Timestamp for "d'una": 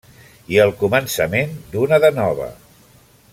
1.75-2.01